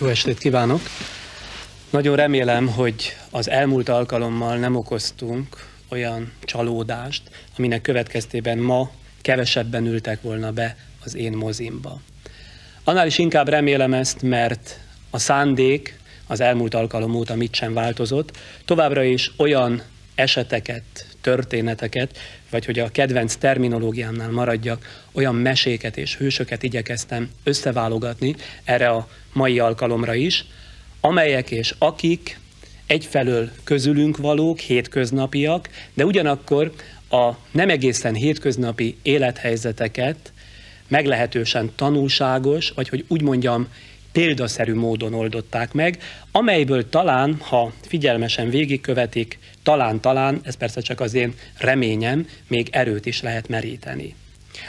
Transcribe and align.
Jó 0.00 0.06
estét 0.06 0.38
kívánok! 0.38 0.80
Nagyon 1.90 2.16
remélem, 2.16 2.68
hogy 2.68 3.16
az 3.30 3.50
elmúlt 3.50 3.88
alkalommal 3.88 4.56
nem 4.56 4.76
okoztunk 4.76 5.66
olyan 5.88 6.32
csalódást, 6.40 7.22
aminek 7.56 7.80
következtében 7.80 8.58
ma 8.58 8.90
kevesebben 9.22 9.86
ültek 9.86 10.22
volna 10.22 10.52
be 10.52 10.76
az 11.04 11.14
én 11.14 11.32
mozimba. 11.32 12.00
Annál 12.84 13.06
is 13.06 13.18
inkább 13.18 13.48
remélem 13.48 13.94
ezt, 13.94 14.22
mert 14.22 14.78
a 15.10 15.18
szándék 15.18 15.98
az 16.26 16.40
elmúlt 16.40 16.74
alkalom 16.74 17.14
óta 17.14 17.34
mit 17.34 17.54
sem 17.54 17.74
változott, 17.74 18.36
továbbra 18.64 19.02
is 19.02 19.32
olyan 19.36 19.82
eseteket, 20.18 20.82
történeteket, 21.20 22.18
vagy 22.50 22.64
hogy 22.64 22.78
a 22.78 22.90
kedvenc 22.90 23.34
terminológiámnál 23.34 24.30
maradjak, 24.30 25.06
olyan 25.12 25.34
meséket 25.34 25.96
és 25.96 26.16
hősöket 26.16 26.62
igyekeztem 26.62 27.30
összeválogatni 27.44 28.34
erre 28.64 28.88
a 28.88 29.08
mai 29.32 29.58
alkalomra 29.58 30.14
is, 30.14 30.44
amelyek 31.00 31.50
és 31.50 31.74
akik 31.78 32.38
egyfelől 32.86 33.50
közülünk 33.64 34.16
valók, 34.16 34.58
hétköznapiak, 34.58 35.68
de 35.94 36.04
ugyanakkor 36.04 36.72
a 37.10 37.30
nem 37.50 37.68
egészen 37.68 38.14
hétköznapi 38.14 38.96
élethelyzeteket 39.02 40.32
meglehetősen 40.88 41.70
tanulságos, 41.76 42.70
vagy 42.70 42.88
hogy 42.88 43.04
úgy 43.08 43.22
mondjam, 43.22 43.68
példaszerű 44.12 44.74
módon 44.74 45.14
oldották 45.14 45.72
meg, 45.72 45.98
amelyből 46.32 46.88
talán, 46.88 47.36
ha 47.40 47.72
figyelmesen 47.80 48.50
végigkövetik, 48.50 49.38
talán-talán, 49.62 50.40
ez 50.42 50.54
persze 50.54 50.80
csak 50.80 51.00
az 51.00 51.14
én 51.14 51.34
reményem, 51.58 52.26
még 52.46 52.68
erőt 52.70 53.06
is 53.06 53.22
lehet 53.22 53.48
meríteni. 53.48 54.14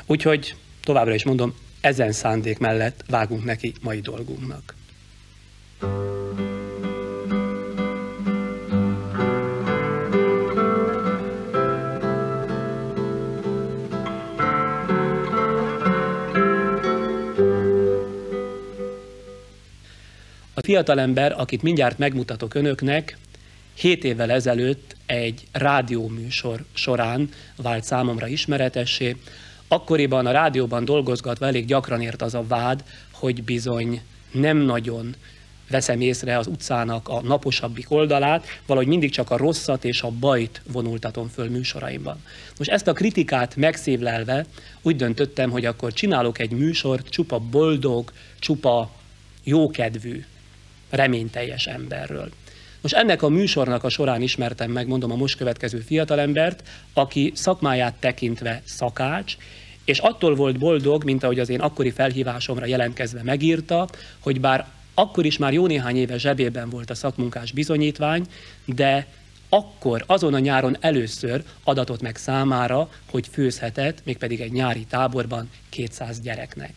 Úgyhogy 0.06 0.56
továbbra 0.84 1.14
is 1.14 1.24
mondom, 1.24 1.56
ezen 1.82 2.12
szándék 2.12 2.58
mellett 2.58 3.04
vágunk 3.08 3.44
neki 3.44 3.74
mai 3.82 4.00
dolgunknak. 4.00 4.76
A 20.60 20.66
fiatalember, 20.66 21.34
akit 21.38 21.62
mindjárt 21.62 21.98
megmutatok 21.98 22.54
önöknek, 22.54 23.18
7 23.74 24.04
évvel 24.04 24.32
ezelőtt 24.32 24.96
egy 25.06 25.48
rádióműsor 25.52 26.64
során 26.74 27.30
vált 27.56 27.84
számomra 27.84 28.28
ismeretessé. 28.28 29.16
Akkoriban 29.68 30.26
a 30.26 30.32
rádióban 30.32 30.86
dolgozgatva 30.86 31.46
elég 31.46 31.66
gyakran 31.66 32.02
ért 32.02 32.22
az 32.22 32.34
a 32.34 32.44
vád, 32.48 32.84
hogy 33.12 33.44
bizony 33.44 34.02
nem 34.32 34.58
nagyon 34.58 35.16
veszem 35.70 36.02
észre 36.02 36.38
az 36.38 36.48
utcának 36.48 37.08
a 37.08 37.22
naposabbik 37.22 37.92
oldalát, 37.92 38.46
valahogy 38.66 38.90
mindig 38.90 39.12
csak 39.12 39.32
a 39.32 39.38
rosszat 39.38 39.86
és 39.86 40.02
a 40.02 40.12
bajt 40.20 40.62
vonultatom 40.72 41.28
föl 41.28 41.50
műsoraimban. 41.50 42.24
Most 42.58 42.70
ezt 42.70 42.88
a 42.88 42.94
kritikát 42.94 43.56
megszívlelve 43.56 44.46
úgy 44.82 44.96
döntöttem, 44.96 45.50
hogy 45.50 45.66
akkor 45.66 45.94
csinálok 45.94 46.40
egy 46.40 46.52
műsort 46.52 47.10
csupa 47.10 47.40
boldog, 47.40 48.12
csupa 48.40 48.92
jókedvű, 49.44 50.24
reményteljes 50.90 51.68
emberről. 51.68 52.30
Most 52.82 52.96
ennek 52.96 53.22
a 53.22 53.30
műsornak 53.30 53.84
a 53.84 53.90
során 53.90 54.22
ismertem 54.22 54.72
meg, 54.72 54.88
mondom, 54.88 55.12
a 55.12 55.16
most 55.16 55.38
következő 55.38 55.80
fiatalembert, 55.80 56.68
aki 56.94 57.32
szakmáját 57.36 57.94
tekintve 58.00 58.62
szakács, 58.66 59.38
és 59.86 60.00
attól 60.00 60.36
volt 60.36 60.58
boldog, 60.58 61.04
mint 61.04 61.24
ahogy 61.24 61.40
az 61.40 61.50
én 61.50 61.60
akkori 61.60 61.92
felhívásomra 61.92 62.66
jelentkezve 62.66 63.24
megírta, 63.24 63.88
hogy 64.20 64.40
bár 64.40 64.68
akkor 64.94 65.26
is 65.26 65.38
már 65.38 65.54
jó 65.54 65.68
néhány 65.68 65.98
éve 65.98 66.18
zsebében 66.18 66.70
volt 66.70 66.90
a 66.90 66.96
szakmunkás 66.96 67.52
bizonyítvány, 67.52 68.26
de 68.66 69.08
akkor 69.50 70.04
azon 70.08 70.34
a 70.34 70.40
nyáron 70.40 70.78
először 70.80 71.44
adatot 71.64 72.02
meg 72.02 72.16
számára, 72.16 72.90
hogy 73.10 73.28
főzhetett, 73.32 74.02
mégpedig 74.04 74.42
egy 74.42 74.52
nyári 74.52 74.86
táborban 74.90 75.50
200 75.70 76.20
gyereknek. 76.20 76.74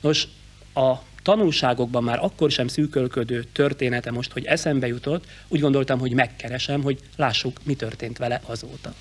Nos, 0.00 0.28
a 0.74 0.94
tanulságokban 1.24 2.04
már 2.04 2.18
akkor 2.22 2.50
sem 2.50 2.68
szűkölködő 2.68 3.44
története 3.52 4.10
most, 4.10 4.32
hogy 4.32 4.44
eszembe 4.44 4.86
jutott, 4.86 5.24
úgy 5.48 5.60
gondoltam, 5.60 5.98
hogy 5.98 6.12
megkeresem, 6.12 6.82
hogy 6.82 6.98
lássuk, 7.16 7.56
mi 7.62 7.74
történt 7.74 8.18
vele 8.18 8.40
azóta. 8.46 8.94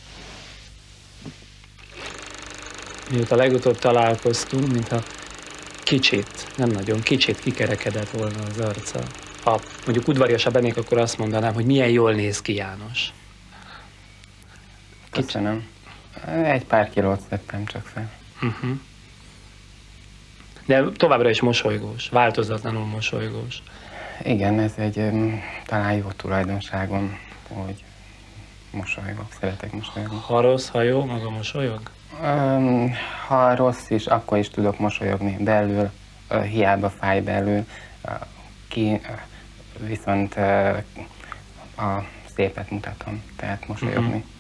Mióta 3.12 3.36
legutóbb 3.36 3.78
találkoztunk, 3.78 4.72
mintha 4.72 5.04
kicsit, 5.84 6.48
nem 6.58 6.70
nagyon, 6.70 7.02
kicsit 7.02 7.40
kikerekedett 7.40 8.10
volna 8.10 8.44
az 8.50 8.60
arca. 8.60 9.04
Ha 9.44 9.62
mondjuk 9.86 10.08
udvariasabb 10.08 10.56
ennék, 10.56 10.78
akkor 10.78 10.98
azt 10.98 11.18
mondanám, 11.18 11.54
hogy 11.54 11.66
milyen 11.66 11.90
jól 11.90 12.14
néz 12.14 12.42
ki 12.42 12.54
János. 12.54 13.14
Köszönöm. 15.12 15.68
Egy 16.44 16.66
pár 16.66 16.90
kilót 16.90 17.22
szedtem 17.30 17.66
csak 17.66 17.86
fel. 17.86 18.12
Uh-huh. 18.42 18.80
De 20.66 20.84
továbbra 20.98 21.30
is 21.30 21.42
mosolygós, 21.42 22.10
változatlanul 22.10 22.86
mosolygós. 22.86 23.64
Igen, 24.24 24.60
ez 24.60 24.74
egy 24.78 25.12
talán 25.66 25.94
jó 25.94 26.08
tulajdonságom, 26.16 27.20
hogy 27.48 27.84
mosolygok, 28.72 29.26
szeretek 29.40 29.72
mosolyogni. 29.72 30.18
Ha 30.26 30.42
rossz, 30.42 30.68
ha 30.68 30.82
jó, 30.82 31.06
maga 31.06 31.30
mosolyog? 31.30 31.82
Um, 32.22 32.94
ha 33.28 33.56
rossz 33.56 33.90
is, 33.90 34.06
akkor 34.06 34.38
is 34.38 34.50
tudok 34.50 34.80
mosolyogni 34.80 35.38
belül, 35.40 35.90
uh, 36.30 36.44
hiába 36.44 36.90
fáj 36.90 37.22
belül, 37.22 37.66
uh, 38.06 38.14
ki 38.68 38.92
uh, 38.92 39.00
viszont 39.88 40.36
a 41.78 42.04
szépet 42.36 42.70
mutatom, 42.70 43.24
tehát 43.36 43.68
mosolyogni. 43.68 44.08
Uh-huh. 44.08 44.33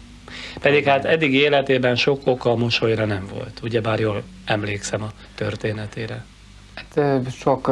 Pedig 0.60 0.86
hát 0.86 1.06
eddig 1.06 1.34
életében 1.34 1.96
sok 1.96 2.22
oka 2.28 2.52
a 2.52 2.56
mosolyra 2.56 3.06
nem 3.06 3.28
volt, 3.34 3.60
ugyebár 3.64 4.00
jól 4.00 4.24
emlékszem 4.46 5.04
a 5.04 5.12
történetére. 5.36 6.26
Hát 6.74 7.22
sok 7.32 7.72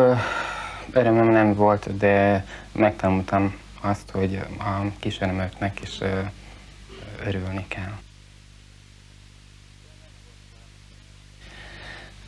örömöm 0.93 1.29
nem 1.29 1.55
volt, 1.55 1.97
de 1.97 2.45
megtanultam 2.71 3.55
azt, 3.81 4.09
hogy 4.11 4.39
a 4.59 4.85
kis 4.99 5.21
örömöknek 5.21 5.79
is 5.81 5.97
örülni 7.25 7.65
kell. 7.67 7.93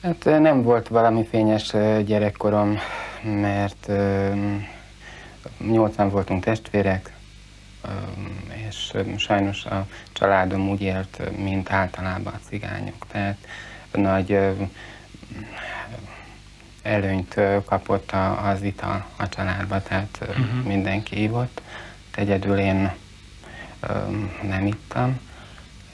Hát 0.02 0.24
nem 0.24 0.64
volt 0.64 0.88
valami 0.88 1.26
fényes 1.30 1.72
gyerekkorom, 2.06 2.78
mert 3.22 3.92
nyolcan 5.58 6.10
voltunk 6.10 6.44
testvérek, 6.44 7.14
és 8.74 8.94
sajnos 9.18 9.66
a 9.66 9.88
családom 10.14 10.70
úgy 10.70 10.82
élt, 10.82 11.38
mint 11.38 11.72
általában 11.72 12.34
a 12.34 12.48
cigányok. 12.48 13.06
Tehát 13.12 13.38
nagy 13.92 14.40
előnyt 16.82 17.40
kapott 17.66 18.12
az 18.44 18.62
ital 18.62 19.06
a 19.16 19.30
családba, 19.30 19.82
tehát 19.82 20.18
uh-huh. 20.22 20.64
mindenki 20.66 21.22
ívott. 21.22 21.62
Egyedül 22.16 22.58
én 22.58 22.92
nem 24.42 24.66
ittam, 24.66 25.20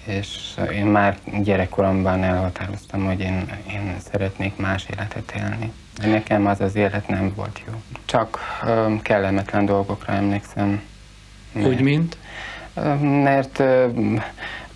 és 0.03 0.59
én 0.71 0.85
már 0.85 1.17
gyerekkoromban 1.41 2.23
elhatároztam, 2.23 3.05
hogy 3.05 3.19
én, 3.19 3.49
én 3.71 3.95
szeretnék 4.11 4.55
más 4.55 4.85
életet 4.91 5.31
élni. 5.37 5.71
De 5.99 6.07
nekem 6.07 6.45
az 6.45 6.61
az 6.61 6.75
élet 6.75 7.07
nem 7.07 7.33
volt 7.35 7.61
jó. 7.67 7.81
Csak 8.05 8.39
kellemetlen 9.01 9.65
dolgokra 9.65 10.13
emlékszem, 10.13 10.81
úgy, 11.53 11.81
mint? 11.81 12.17
Mert 13.01 13.63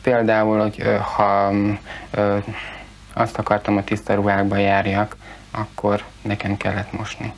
például, 0.01 0.59
hogy 0.59 0.83
ha 1.15 1.53
azt 3.13 3.37
akartam, 3.37 3.73
hogy 3.73 3.83
tiszta 3.83 4.13
ruhákba 4.13 4.57
járjak, 4.57 5.15
akkor 5.51 6.03
nekem 6.21 6.57
kellett 6.57 6.91
mosni. 6.91 7.33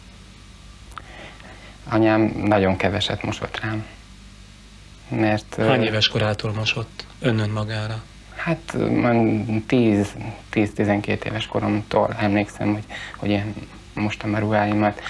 Anyám 1.90 2.22
nagyon 2.44 2.78
keveset 2.78 3.24
mosott 3.24 3.60
rám. 3.62 3.86
Mert, 5.10 5.56
Hány 5.56 5.84
éves 5.84 6.07
korától 6.07 6.54
mosott 6.54 7.06
önön 7.19 7.50
magára? 7.50 8.04
Hát 8.36 8.74
10-12 8.75 11.25
éves 11.25 11.48
koromtól 11.48 12.16
emlékszem, 12.19 12.74
hogy, 12.74 12.84
hogy 13.18 13.30
én 13.30 13.54
mostam 13.94 14.34
a 14.34 14.40
ruháimat, 14.40 15.02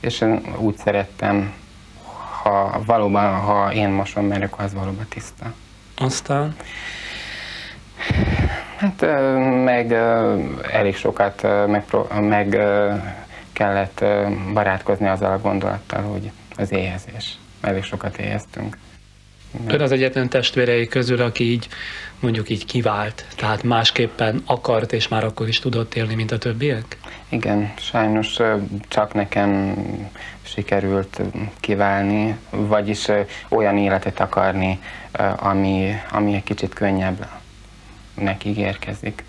és 0.00 0.24
úgy 0.56 0.76
szerettem 0.76 1.52
ha 2.42 2.82
valóban, 2.86 3.34
ha 3.34 3.72
én 3.72 3.88
mosom 3.88 4.26
meg, 4.26 4.42
akkor 4.42 4.64
az 4.64 4.74
valóban 4.74 5.06
tiszta. 5.08 5.52
Aztán? 5.96 6.56
Hát 8.76 9.00
meg 9.64 9.92
elég 10.72 10.96
sokat 10.96 11.42
meg, 11.66 11.84
meg 12.20 12.58
kellett 13.52 14.04
barátkozni 14.52 15.08
azzal 15.08 15.32
a 15.32 15.38
gondolattal, 15.38 16.02
hogy 16.02 16.30
az 16.56 16.72
éhezés. 16.72 17.38
Elég 17.60 17.82
sokat 17.82 18.18
éheztünk. 18.18 18.78
Ön 19.66 19.80
az 19.80 19.92
egyetlen 19.92 20.28
testvérei 20.28 20.86
közül, 20.86 21.20
aki 21.20 21.50
így 21.50 21.68
mondjuk 22.22 22.50
így 22.50 22.64
kivált, 22.64 23.24
tehát 23.36 23.62
másképpen 23.62 24.42
akart 24.46 24.92
és 24.92 25.08
már 25.08 25.24
akkor 25.24 25.48
is 25.48 25.58
tudott 25.58 25.94
élni, 25.94 26.14
mint 26.14 26.30
a 26.30 26.38
többiek? 26.38 26.98
Igen, 27.28 27.72
sajnos 27.78 28.36
csak 28.88 29.14
nekem 29.14 29.74
sikerült 30.42 31.20
kiválni, 31.60 32.36
vagyis 32.50 33.06
olyan 33.48 33.78
életet 33.78 34.20
akarni, 34.20 34.78
ami, 35.36 35.94
ami 36.10 36.34
egy 36.34 36.44
kicsit 36.44 36.74
könnyebb 36.74 37.26
neki 38.14 38.58
érkezik. 38.58 39.24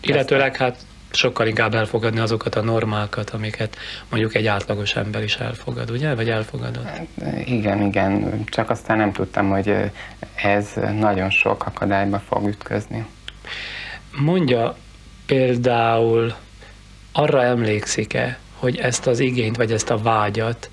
Illetőleg 0.00 0.56
hát 0.56 0.76
sokkal 1.10 1.46
inkább 1.46 1.74
elfogadni 1.74 2.20
azokat 2.20 2.54
a 2.54 2.62
normákat, 2.62 3.30
amiket 3.30 3.76
mondjuk 4.08 4.34
egy 4.34 4.46
átlagos 4.46 4.96
ember 4.96 5.22
is 5.22 5.36
elfogad, 5.36 5.90
ugye? 5.90 6.14
Vagy 6.14 6.30
elfogadott? 6.30 6.84
Hát, 6.84 7.06
igen, 7.44 7.82
igen. 7.82 8.44
Csak 8.44 8.70
aztán 8.70 8.96
nem 8.96 9.12
tudtam, 9.12 9.48
hogy 9.48 9.74
ez 10.34 10.72
nagyon 10.98 11.30
sok 11.30 11.66
akadályba 11.66 12.18
fog 12.18 12.48
ütközni. 12.48 13.06
Mondja 14.16 14.76
például, 15.26 16.34
arra 17.12 17.42
emlékszik-e, 17.42 18.38
hogy 18.56 18.78
ezt 18.78 19.06
az 19.06 19.18
igényt, 19.18 19.56
vagy 19.56 19.72
ezt 19.72 19.90
a 19.90 19.98
vágyat 19.98 20.70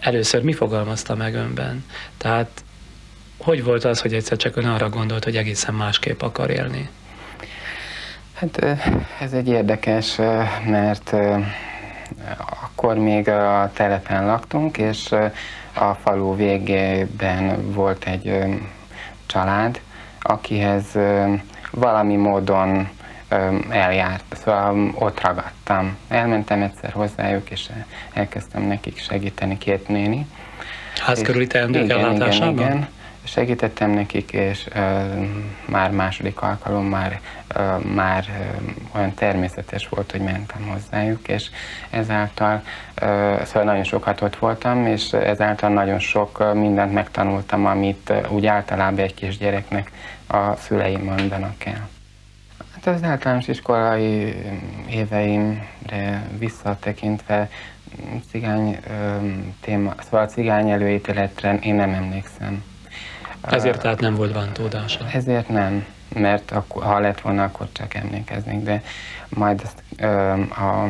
először 0.00 0.42
mi 0.42 0.52
fogalmazta 0.52 1.14
meg 1.14 1.34
önben? 1.34 1.84
Tehát 2.16 2.64
hogy 3.38 3.64
volt 3.64 3.84
az, 3.84 4.00
hogy 4.00 4.14
egyszer 4.14 4.36
csak 4.36 4.56
ön 4.56 4.64
arra 4.64 4.88
gondolt, 4.88 5.24
hogy 5.24 5.36
egészen 5.36 5.74
másképp 5.74 6.22
akar 6.22 6.50
élni? 6.50 6.88
Hát 8.38 8.78
ez 9.20 9.32
egy 9.32 9.48
érdekes, 9.48 10.16
mert 10.66 11.14
akkor 12.62 12.96
még 12.96 13.28
a 13.28 13.70
telepen 13.74 14.26
laktunk, 14.26 14.78
és 14.78 15.14
a 15.72 15.94
falu 15.94 16.36
végében 16.36 17.72
volt 17.72 18.04
egy 18.04 18.44
család, 19.26 19.80
akihez 20.20 20.84
valami 21.70 22.16
módon 22.16 22.88
eljárt, 23.68 24.24
szóval 24.42 24.90
ott 24.94 25.20
ragadtam. 25.20 25.96
Elmentem 26.08 26.62
egyszer 26.62 26.92
hozzájuk, 26.92 27.50
és 27.50 27.68
elkezdtem 28.12 28.62
nekik 28.62 28.98
segíteni 28.98 29.58
két 29.58 29.88
néni. 29.88 30.26
Ház 31.00 31.22
körüli 31.22 31.46
teendők 31.46 31.84
igen, 31.84 32.14
igen, 32.14 32.52
igen, 32.52 32.88
segítettem 33.24 33.90
nekik, 33.90 34.32
és 34.32 34.66
uh, 34.74 35.26
már 35.64 35.90
második 35.90 36.40
alkalom 36.40 36.86
már, 36.86 37.20
uh, 37.56 37.84
már 37.84 38.24
uh, 38.28 38.70
olyan 38.94 39.14
természetes 39.14 39.88
volt, 39.88 40.10
hogy 40.10 40.20
mentem 40.20 40.68
hozzájuk, 40.68 41.28
és 41.28 41.50
ezáltal 41.90 42.62
uh, 43.02 43.42
szóval 43.42 43.62
nagyon 43.62 43.84
sokat 43.84 44.20
ott 44.20 44.36
voltam, 44.36 44.86
és 44.86 45.12
ezáltal 45.12 45.70
nagyon 45.70 45.98
sok 45.98 46.54
mindent 46.54 46.92
megtanultam, 46.92 47.66
amit 47.66 48.12
úgy 48.28 48.46
általában 48.46 48.98
egy 49.04 49.14
kis 49.14 49.38
gyereknek 49.38 49.90
a 50.26 50.56
szüleim 50.56 51.02
mondanak 51.04 51.64
el. 51.64 51.88
Hát 52.74 52.94
az 52.94 53.02
általános 53.02 53.48
iskolai 53.48 54.34
éveimre 54.90 56.26
visszatekintve 56.38 57.48
cigány 58.30 58.78
téma, 59.60 59.94
szóval 60.02 60.24
a 60.24 60.28
cigány 60.28 60.70
előítéletre 60.70 61.58
én 61.62 61.74
nem 61.74 61.92
emlékszem. 61.92 62.64
Ezért 63.40 63.80
tehát 63.80 64.00
nem 64.00 64.14
volt 64.14 64.32
bántódása? 64.32 65.08
Ezért 65.12 65.48
nem, 65.48 65.86
mert 66.14 66.50
akkor, 66.50 66.82
ha 66.82 66.98
lett 66.98 67.20
volna, 67.20 67.42
akkor 67.42 67.68
csak 67.72 67.94
emlékeznék, 67.94 68.62
de 68.62 68.82
majd 69.28 69.60
azt, 69.64 69.82
ö, 69.96 70.30
a 70.40 70.88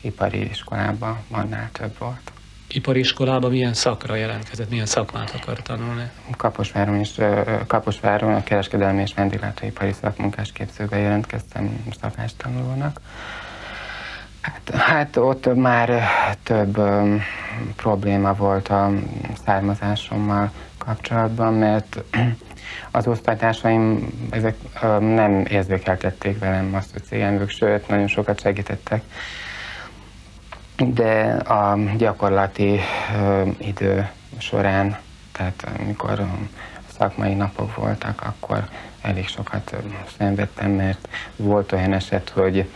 ipari 0.00 0.48
iskolában 0.48 1.18
annál 1.30 1.68
több 1.72 1.98
volt. 1.98 2.32
Ipari 2.68 2.98
iskolában 2.98 3.50
milyen 3.50 3.74
szakra 3.74 4.14
jelentkezett, 4.14 4.70
milyen 4.70 4.86
szakmát 4.86 5.30
akar 5.40 5.62
tanulni? 5.62 6.10
Kaposváron 6.36 7.00
is, 7.00 7.14
Kaposváron 7.66 8.34
a 8.34 8.42
kereskedelmi 8.42 9.02
és 9.02 9.14
vendéglátóipari 9.14 9.92
szakmunkás 10.00 10.52
képzőbe 10.52 10.96
jelentkeztem 10.96 11.84
szakástanulónak. 12.00 13.00
Hát, 14.40 14.70
hát 14.70 15.16
ott 15.16 15.54
már 15.54 16.08
több 16.42 16.78
um, 16.78 17.22
probléma 17.76 18.34
volt 18.34 18.68
a 18.68 18.90
származásommal, 19.44 20.50
kapcsolatban, 20.88 21.54
mert 21.54 22.02
az 22.90 23.06
osztálytársaim 23.06 24.08
ezek 24.30 24.54
nem 25.00 25.44
érzékeltették 25.48 26.38
velem 26.38 26.74
azt, 26.74 26.92
hogy 26.92 27.04
cigányvők, 27.04 27.50
sőt, 27.50 27.88
nagyon 27.88 28.06
sokat 28.06 28.40
segítettek. 28.40 29.02
De 30.76 31.22
a 31.34 31.78
gyakorlati 31.96 32.80
idő 33.58 34.08
során, 34.38 34.98
tehát 35.32 35.66
amikor 35.78 36.26
szakmai 36.98 37.34
napok 37.34 37.74
voltak, 37.76 38.22
akkor 38.22 38.68
elég 39.02 39.28
sokat 39.28 39.76
szenvedtem, 40.18 40.70
mert 40.70 41.08
volt 41.36 41.72
olyan 41.72 41.92
eset, 41.92 42.28
hogy 42.28 42.68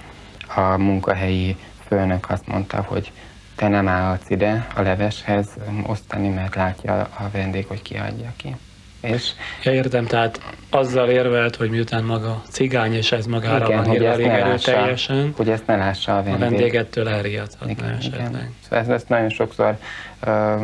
a 0.55 0.61
munkahelyi 0.61 1.57
főnök 1.87 2.31
azt 2.31 2.47
mondta, 2.47 2.83
hogy 2.83 3.13
te 3.55 3.69
nem 3.69 3.89
állhatsz 3.89 4.31
ide 4.31 4.67
a 4.75 4.83
leveshez 4.83 5.47
osztani, 5.87 6.29
mert 6.29 6.55
látja 6.55 7.01
a 7.01 7.29
vendég, 7.33 7.67
hogy 7.67 7.83
kiadja 7.83 8.33
ki. 8.37 8.57
És 9.01 9.31
ja, 9.63 9.73
értem, 9.73 10.07
tehát 10.07 10.41
azzal 10.71 11.09
érvelt, 11.09 11.57
hogy 11.57 11.71
miután 11.71 12.05
maga 12.05 12.43
cigány, 12.49 12.95
és 12.95 13.13
ez 13.13 13.27
magára 13.27 13.65
igen, 13.65 13.77
van 13.77 13.87
hogy 13.87 14.05
elég 14.05 14.27
erőteljesen, 14.27 15.33
hogy 15.37 15.49
ezt 15.49 15.67
ne 15.67 15.77
lássa 15.77 16.19
a 16.19 16.23
vendég. 16.23 16.35
A 16.35 16.39
vendégettől 16.39 17.09
elriadhatna 17.09 17.91
esetleg. 17.91 18.29
Igen. 18.31 18.55
Szóval 18.63 18.79
ezt, 18.79 18.91
ezt 18.91 19.09
nagyon 19.09 19.29
sokszor 19.29 19.79
uh, 20.27 20.63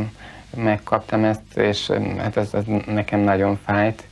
megkaptam 0.56 1.24
ezt, 1.24 1.56
és 1.56 1.90
hát 2.18 2.36
ez, 2.36 2.54
ez 2.54 2.64
nekem 2.86 3.20
nagyon 3.20 3.58
fájt, 3.64 4.04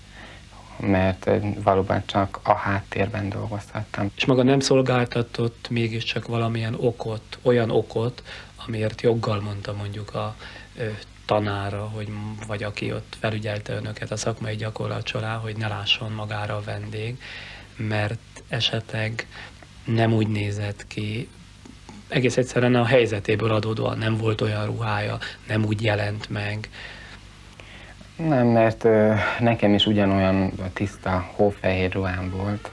mert 0.80 1.30
valóban 1.62 2.02
csak 2.06 2.40
a 2.42 2.54
háttérben 2.54 3.28
dolgozhattam. 3.28 4.10
És 4.16 4.24
maga 4.24 4.42
nem 4.42 4.60
szolgáltatott 4.60 5.66
mégiscsak 5.70 6.26
valamilyen 6.26 6.74
okot, 6.74 7.38
olyan 7.42 7.70
okot, 7.70 8.22
amiért 8.66 9.02
joggal 9.02 9.40
mondta 9.40 9.72
mondjuk 9.72 10.14
a 10.14 10.36
tanára, 11.26 11.88
hogy, 11.94 12.08
vagy 12.46 12.62
aki 12.62 12.92
ott 12.92 13.16
felügyelte 13.20 13.72
önöket 13.72 14.10
a 14.10 14.16
szakmai 14.16 14.56
gyakorlat 14.56 15.06
során, 15.06 15.38
hogy 15.38 15.56
ne 15.56 15.68
lásson 15.68 16.12
magára 16.12 16.56
a 16.56 16.62
vendég, 16.64 17.18
mert 17.76 18.42
esetleg 18.48 19.26
nem 19.84 20.12
úgy 20.12 20.28
nézett 20.28 20.86
ki, 20.86 21.28
egész 22.08 22.36
egyszerűen 22.36 22.74
a 22.74 22.84
helyzetéből 22.84 23.52
adódóan 23.52 23.98
nem 23.98 24.16
volt 24.16 24.40
olyan 24.40 24.66
ruhája, 24.66 25.18
nem 25.46 25.64
úgy 25.64 25.82
jelent 25.82 26.30
meg. 26.30 26.68
Nem, 28.16 28.46
mert 28.46 28.84
ö, 28.84 29.14
nekem 29.38 29.74
is 29.74 29.86
ugyanolyan 29.86 30.52
tiszta, 30.72 31.28
hófehér 31.34 31.92
ruhám 31.92 32.30
volt. 32.30 32.70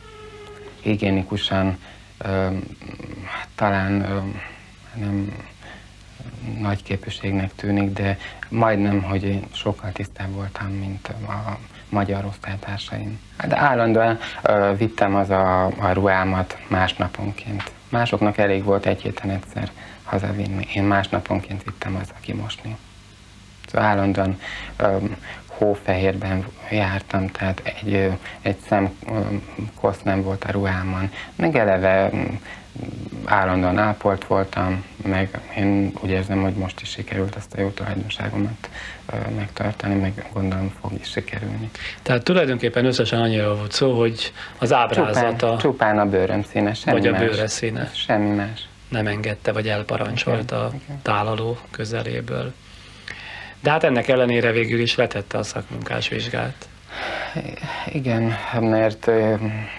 Higiénikusan 0.82 1.78
ö, 2.18 2.48
talán 3.56 4.02
ö, 4.02 4.20
nem 5.00 5.36
nagy 6.60 6.84
képviségnek 6.84 7.56
tűnik, 7.56 7.94
de 7.94 8.18
majdnem, 8.50 9.02
hogy 9.02 9.24
én 9.24 9.44
sokkal 9.54 9.92
tisztább 9.92 10.34
voltam, 10.34 10.68
mint 10.68 11.08
a 11.08 11.58
magyar 11.90 12.26
osztálytársaim. 12.26 13.20
De 13.48 13.58
állandóan 13.58 14.20
ö, 14.42 14.74
vittem 14.78 15.16
az 15.16 15.30
a, 15.30 15.66
a 15.66 15.92
ruhámat 15.92 16.58
másnaponként. 16.68 17.72
Másoknak 17.90 18.38
elég 18.38 18.64
volt 18.64 18.86
egy 18.86 19.02
héten 19.02 19.30
egyszer 19.30 19.72
hazavinni. 20.04 20.68
Én 20.76 20.84
másnaponként 20.84 21.64
vittem 21.64 21.96
az 22.02 22.10
a 22.10 22.20
kimosni. 22.20 22.78
Állandóan 23.74 24.40
ö, 24.78 24.98
hófehérben 25.48 26.46
jártam, 26.72 27.28
tehát 27.28 27.62
egy, 27.64 28.12
egy 28.42 28.58
szem 28.68 29.00
kosz 29.80 30.02
nem 30.04 30.24
volt 30.24 30.44
a 30.44 30.52
ruhámon. 30.52 31.12
Meg 31.36 31.56
eleve 31.56 32.10
állandóan 33.26 33.78
ápolt 33.78 34.26
voltam, 34.26 34.84
meg 35.06 35.40
én 35.58 35.92
úgy 36.02 36.10
érzem, 36.10 36.42
hogy 36.42 36.54
most 36.54 36.82
is 36.82 36.90
sikerült 36.90 37.36
ezt 37.36 37.54
a 37.54 37.62
jó 37.62 37.70
tulajdonságomat 37.70 38.70
megtartani, 39.36 39.96
meg 39.96 40.26
gondolom 40.34 40.74
fog 40.82 40.92
is 41.00 41.10
sikerülni. 41.10 41.70
Tehát 42.02 42.24
tulajdonképpen 42.24 42.86
összesen 42.86 43.22
annyira 43.22 43.56
volt 43.56 43.72
szó, 43.72 44.00
hogy 44.00 44.34
az 44.58 44.74
ábrázata... 44.74 45.32
Csupán, 45.32 45.58
csupán 45.58 46.00
a 46.00 46.06
bőröm 46.06 46.44
színe, 46.44 46.74
semmi 46.74 47.00
Vagy 47.00 47.08
a 47.08 47.12
más. 47.12 47.22
bőre 47.22 47.48
színe. 47.48 47.92
Semmi 47.94 48.36
más. 48.36 48.68
Nem 48.90 49.08
engedte, 49.08 49.52
vagy 49.52 49.68
elparancsolta 49.68 50.64
a 50.66 50.72
tálaló 51.02 51.58
közeléből. 51.72 52.54
De 53.64 53.70
hát 53.72 53.84
ennek 53.84 54.08
ellenére 54.08 54.52
végül 54.52 54.80
is 54.80 54.96
letette 54.96 55.38
a 55.38 55.44
szakmunkás 55.44 56.08
vizsgát. 56.08 56.68
Igen, 57.86 58.34
mert 58.60 59.10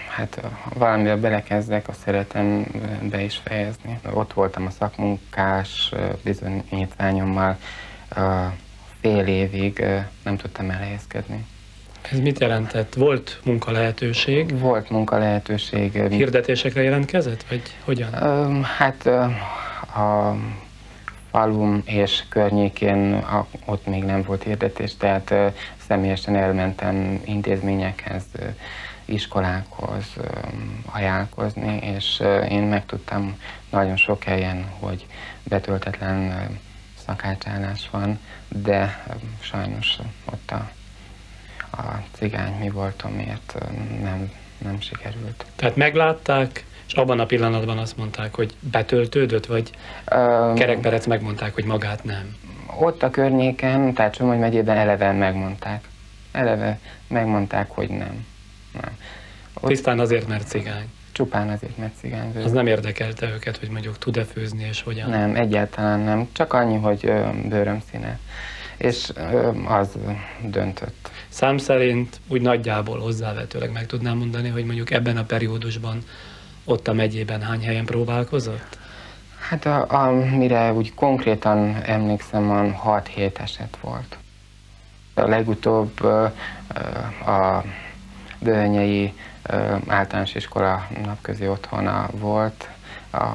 hát 0.09 0.41
valamivel 0.73 1.17
belekezdek, 1.17 1.87
azt 1.87 1.99
szeretem 1.99 2.65
be 3.09 3.21
is 3.21 3.41
fejezni. 3.43 3.99
Ott 4.13 4.33
voltam 4.33 4.65
a 4.65 4.69
szakmunkás 4.69 5.91
bizonyítványommal, 6.23 7.57
fél 9.01 9.27
évig 9.27 9.85
nem 10.23 10.37
tudtam 10.37 10.69
elhelyezkedni. 10.69 11.45
Ez 12.11 12.19
mit 12.19 12.39
jelentett? 12.39 12.93
Volt 12.93 13.39
munka 13.43 13.71
lehetőség? 13.71 14.59
Volt 14.59 14.89
munka 14.89 15.17
lehetőség. 15.17 15.91
Hirdetésekre 16.09 16.81
jelentkezett, 16.81 17.43
vagy 17.43 17.61
hogyan? 17.83 18.63
Hát 18.63 19.05
a 19.95 20.35
falum 21.35 21.81
és 21.85 22.23
környékén 22.29 23.13
a, 23.13 23.47
ott 23.65 23.85
még 23.85 24.03
nem 24.03 24.21
volt 24.21 24.43
hirdetés, 24.43 24.97
tehát 24.97 25.33
személyesen 25.87 26.35
elmentem 26.35 27.21
intézményekhez, 27.25 28.23
iskolákhoz 29.05 30.13
ajánlkozni, 30.85 31.77
és 31.95 32.23
én 32.49 32.61
megtudtam 32.61 33.39
nagyon 33.69 33.97
sok 33.97 34.23
helyen, 34.23 34.65
hogy 34.79 35.05
betöltetlen 35.43 36.49
szakácsállás 37.05 37.89
van, 37.91 38.19
de 38.47 39.05
sajnos 39.39 39.97
ott 40.25 40.51
a, 40.51 40.69
a 41.77 42.03
cigány 42.11 42.53
mi 42.59 42.69
voltomért 42.69 43.55
nem, 44.01 44.31
nem 44.57 44.81
sikerült. 44.81 45.45
Tehát 45.55 45.75
meglátták, 45.75 46.65
és 46.87 46.93
abban 46.93 47.19
a 47.19 47.25
pillanatban 47.25 47.77
azt 47.77 47.97
mondták, 47.97 48.35
hogy 48.35 48.53
betöltődött, 48.59 49.45
vagy 49.45 49.69
Ö, 50.11 50.51
kerekperec 50.55 51.05
megmondták, 51.05 51.53
hogy 51.53 51.65
magát 51.65 52.03
nem. 52.03 52.35
Ott 52.79 53.03
a 53.03 53.09
környéken, 53.09 53.93
tehát 53.93 54.15
Somogy 54.15 54.37
megyében 54.39 54.77
eleve 54.77 55.11
megmondták. 55.11 55.87
Eleve 56.31 56.79
megmondták, 57.07 57.71
hogy 57.71 57.89
nem. 57.89 58.25
nem. 58.81 58.97
Ott 59.53 59.69
Tisztán 59.69 59.99
azért, 59.99 60.27
mert 60.27 60.47
cigány. 60.47 60.85
csupán 61.11 61.49
azért, 61.49 61.77
mert 61.77 61.97
cigányző. 61.99 62.43
Az 62.43 62.51
nem 62.51 62.67
érdekelte 62.67 63.29
őket, 63.33 63.57
hogy 63.57 63.69
mondjuk 63.69 63.97
tud-e 63.97 64.23
főzni, 64.23 64.63
és 64.69 64.81
hogyan. 64.81 65.09
Nem, 65.09 65.35
egyáltalán 65.35 65.99
nem. 65.99 66.27
Csak 66.31 66.53
annyi, 66.53 66.77
hogy 66.77 67.11
bőröm 67.49 67.81
színe. 67.91 68.19
És 68.77 69.09
az 69.67 69.89
döntött. 70.41 71.09
Szám 71.29 71.57
szerint 71.57 72.19
úgy 72.27 72.41
nagyjából 72.41 72.99
hozzávetőleg 72.99 73.71
meg 73.71 73.85
tudnám 73.85 74.17
mondani, 74.17 74.49
hogy 74.49 74.65
mondjuk 74.65 74.91
ebben 74.91 75.17
a 75.17 75.23
periódusban 75.23 75.97
ott 76.65 76.87
a 76.87 76.93
megyében 76.93 77.41
hány 77.41 77.63
helyen 77.63 77.85
próbálkozott? 77.85 78.77
Hát 79.49 79.65
a, 79.65 79.85
amire 79.89 80.73
úgy 80.73 80.93
konkrétan 80.93 81.75
emlékszem, 81.83 82.47
van 82.47 82.75
6-7 82.85 83.39
eset 83.39 83.77
volt. 83.81 84.17
A 85.13 85.21
legutóbb 85.21 86.03
a 87.25 87.63
Böhönyei 88.39 89.13
ö, 89.43 89.75
általános 89.87 90.35
iskola 90.35 90.87
napközi 91.03 91.47
otthona 91.47 92.07
volt, 92.11 92.69
a, 93.11 93.25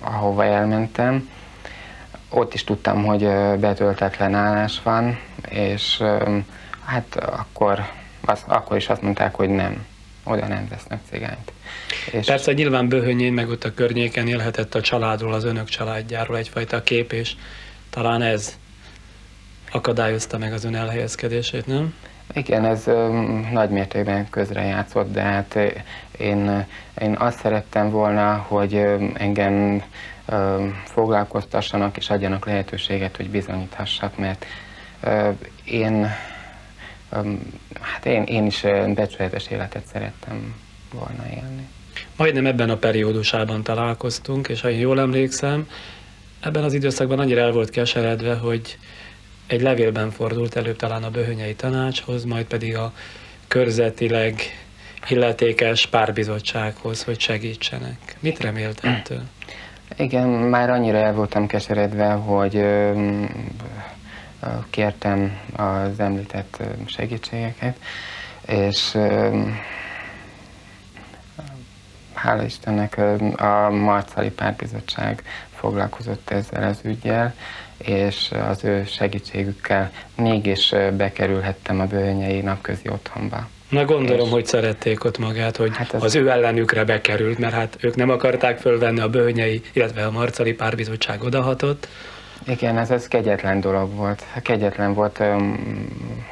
ahova 0.00 0.44
elmentem. 0.44 1.30
Ott 2.28 2.54
is 2.54 2.64
tudtam, 2.64 3.04
hogy 3.04 3.20
betöltetlen 3.60 4.34
állás 4.34 4.82
van, 4.82 5.18
és 5.48 6.02
hát 6.84 7.16
akkor, 7.16 7.86
az, 8.24 8.42
akkor 8.46 8.76
is 8.76 8.88
azt 8.88 9.02
mondták, 9.02 9.34
hogy 9.34 9.48
nem, 9.48 9.86
oda 10.26 10.46
nem 10.46 10.66
vesznek 10.68 11.00
cigányt. 11.10 11.52
És 12.12 12.26
Persze 12.26 12.52
nyilván 12.52 12.88
Böhönyén, 12.88 13.32
meg 13.32 13.48
ott 13.48 13.64
a 13.64 13.74
környéken 13.74 14.28
élhetett 14.28 14.74
a 14.74 14.80
családról, 14.80 15.32
az 15.32 15.44
önök 15.44 15.68
családjáról 15.68 16.36
egyfajta 16.36 16.82
kép, 16.82 17.12
és 17.12 17.32
talán 17.90 18.22
ez 18.22 18.58
akadályozta 19.70 20.38
meg 20.38 20.52
az 20.52 20.64
ön 20.64 20.74
elhelyezkedését, 20.74 21.66
nem? 21.66 21.94
Igen, 22.32 22.64
ez 22.64 22.86
ö, 22.86 23.08
nagy 23.52 23.70
mértékben 23.70 24.30
közrejátszott, 24.30 25.12
de 25.12 25.20
hát 25.22 25.58
én, 26.18 26.66
én 27.00 27.16
azt 27.18 27.38
szerettem 27.38 27.90
volna, 27.90 28.44
hogy 28.48 28.74
engem 29.14 29.82
ö, 30.26 30.66
foglalkoztassanak 30.84 31.96
és 31.96 32.10
adjanak 32.10 32.46
lehetőséget, 32.46 33.16
hogy 33.16 33.30
bizonyíthassak, 33.30 34.18
mert 34.18 34.46
ö, 35.00 35.30
én, 35.64 36.10
hát 37.80 38.06
én, 38.06 38.22
én 38.22 38.46
is 38.46 38.60
becsületes 38.94 39.46
életet 39.46 39.86
szerettem 39.86 40.54
volna 40.92 41.26
élni. 41.34 41.68
Majdnem 42.16 42.46
ebben 42.46 42.70
a 42.70 42.76
periódusában 42.76 43.62
találkoztunk, 43.62 44.48
és 44.48 44.60
ha 44.60 44.70
én 44.70 44.78
jól 44.78 45.00
emlékszem, 45.00 45.68
ebben 46.40 46.64
az 46.64 46.72
időszakban 46.72 47.18
annyira 47.18 47.40
el 47.40 47.52
volt 47.52 47.70
keseredve, 47.70 48.34
hogy 48.34 48.78
egy 49.46 49.62
levélben 49.62 50.10
fordult 50.10 50.56
előbb 50.56 50.76
talán 50.76 51.02
a 51.02 51.10
Böhönyei 51.10 51.54
Tanácshoz, 51.54 52.24
majd 52.24 52.46
pedig 52.46 52.76
a 52.76 52.92
körzetileg 53.48 54.40
illetékes 55.08 55.86
párbizottsághoz, 55.86 57.02
hogy 57.04 57.20
segítsenek. 57.20 58.16
Mit 58.20 58.40
remélt 58.40 58.84
ettől? 58.84 59.22
Igen, 59.96 60.28
már 60.28 60.70
annyira 60.70 60.98
el 60.98 61.12
voltam 61.14 61.46
keseredve, 61.46 62.12
hogy 62.12 62.64
kértem 64.70 65.38
az 65.56 66.00
említett 66.00 66.62
segítségeket, 66.86 67.76
és 68.46 68.96
hála 72.14 72.42
Istennek 72.44 72.98
a 73.36 73.70
Marcali 73.70 74.30
Párbizottság 74.30 75.22
foglalkozott 75.54 76.30
ezzel 76.30 76.68
az 76.68 76.78
ügyjel, 76.82 77.34
és 77.78 78.30
az 78.48 78.64
ő 78.64 78.84
segítségükkel 78.84 79.90
mégis 80.16 80.74
bekerülhettem 80.96 81.80
a 81.80 81.84
Böhönyei 81.86 82.40
napközi 82.40 82.88
otthonba. 82.88 83.48
Na 83.68 83.84
gondolom, 83.84 84.26
És- 84.26 84.32
hogy 84.32 84.46
szerették 84.46 85.04
ott 85.04 85.18
magát, 85.18 85.56
hogy 85.56 85.76
Hát 85.76 85.94
ez- 85.94 86.02
az 86.02 86.14
ő 86.14 86.30
ellenükre 86.30 86.84
bekerült, 86.84 87.38
mert 87.38 87.54
hát 87.54 87.76
ők 87.80 87.94
nem 87.96 88.10
akarták 88.10 88.58
fölvenni 88.58 89.00
a 89.00 89.08
böhönyei, 89.08 89.62
illetve 89.72 90.06
a 90.06 90.10
marcali 90.10 90.52
párbizottság 90.52 91.22
odahatott. 91.22 91.88
Igen, 92.48 92.78
ez, 92.78 92.90
ez 92.90 93.08
kegyetlen 93.08 93.60
dolog 93.60 93.94
volt. 93.94 94.24
Kegyetlen 94.42 94.94
volt, 94.94 95.22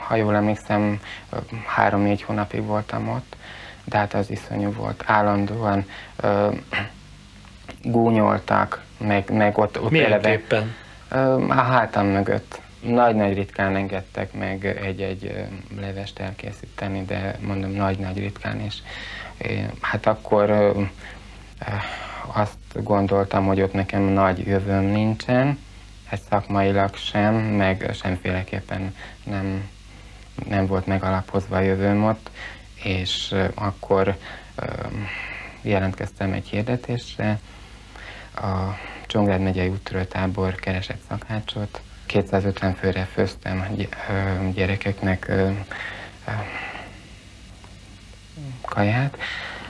ha 0.07 0.17
jól 0.17 0.35
emlékszem, 0.35 1.01
három-négy 1.67 2.23
hónapig 2.23 2.63
voltam 2.63 3.09
ott, 3.09 3.37
de 3.85 3.99
hát 3.99 4.15
az 4.15 4.31
iszonyú 4.31 4.73
volt. 4.73 5.03
Állandóan 5.07 5.85
gúnyoltak, 7.83 8.83
meg, 8.99 9.31
meg 9.31 9.59
ott, 9.59 9.81
ott 9.81 9.95
eleve 9.95 10.41
a 11.49 11.55
hátam 11.55 12.07
mögött. 12.07 12.61
Nagy-nagy 12.81 13.35
ritkán 13.35 13.77
engedtek 13.77 14.33
meg 14.33 14.65
egy-egy 14.65 15.47
levest 15.81 16.19
elkészíteni, 16.19 17.05
de 17.05 17.37
mondom, 17.41 17.71
nagy-nagy 17.71 18.19
ritkán 18.19 18.61
is. 18.61 18.83
Hát 19.81 20.07
akkor 20.07 20.75
azt 22.33 22.83
gondoltam, 22.83 23.47
hogy 23.47 23.61
ott 23.61 23.73
nekem 23.73 24.03
nagy 24.03 24.47
jövőm 24.47 24.85
nincsen, 24.85 25.59
ez 26.15 26.21
szakmailag 26.31 26.97
sem, 26.97 27.35
meg 27.35 27.91
semféleképpen 27.95 28.95
nem, 29.25 29.69
nem 30.49 30.67
volt 30.67 30.87
megalapozva 30.87 31.57
a 31.57 31.61
jövőm 31.61 32.05
ott, 32.05 32.31
és 32.83 33.35
akkor 33.55 34.17
jelentkeztem 35.63 36.33
egy 36.33 36.47
hirdetésre, 36.47 37.39
a 38.35 38.79
Csongrád 39.07 39.41
megyei 39.41 39.69
úttörőtábor 39.69 40.55
keresett 40.55 41.01
szakácsot, 41.09 41.81
250 42.07 42.75
főre 42.75 43.05
főztem 43.05 43.77
gyerekeknek 44.55 45.33
kaját, 48.63 49.19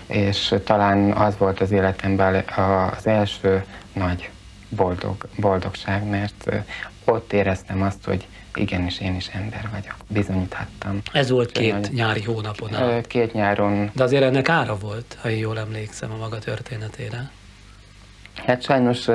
és 0.07 0.55
talán 0.65 1.13
az 1.13 1.39
volt 1.39 1.61
az 1.61 1.71
életemben 1.71 2.45
az 2.57 3.07
első 3.07 3.65
nagy 3.93 4.31
boldog, 4.69 5.29
boldogság, 5.37 6.09
mert 6.09 6.51
ott 7.05 7.33
éreztem 7.33 7.83
azt, 7.83 8.05
hogy 8.05 8.27
igenis 8.55 9.01
én 9.01 9.15
is 9.15 9.27
ember 9.29 9.69
vagyok. 9.73 9.95
Bizonyíthattam. 10.09 11.01
Ez 11.13 11.31
volt 11.31 11.53
két 11.53 11.73
Nagyon- 11.73 11.91
nyári 11.95 12.23
hónapon 12.23 12.75
át. 12.75 13.07
Két 13.07 13.33
nyáron 13.33 13.91
De 13.95 14.03
azért 14.03 14.23
ennek 14.23 14.49
ára 14.49 14.79
volt, 14.79 15.19
ha 15.21 15.31
én 15.31 15.39
jól 15.39 15.59
emlékszem 15.59 16.11
a 16.13 16.17
maga 16.17 16.39
történetére. 16.39 17.31
Hát 18.47 18.63
sajnos 18.63 19.09